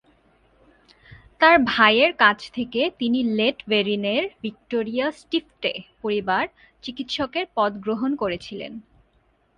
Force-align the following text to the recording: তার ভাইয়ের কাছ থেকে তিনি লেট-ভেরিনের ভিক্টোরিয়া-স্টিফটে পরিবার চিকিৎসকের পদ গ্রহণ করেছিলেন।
তার 1.41 1.55
ভাইয়ের 1.65 2.11
কাছ 2.13 2.39
থেকে 2.51 2.81
তিনি 2.99 3.19
লেট-ভেরিনের 3.37 4.23
ভিক্টোরিয়া-স্টিফটে 4.41 5.73
পরিবার 6.01 6.43
চিকিৎসকের 6.83 7.45
পদ 7.55 7.71
গ্রহণ 7.77 8.11
করেছিলেন। 8.15 8.71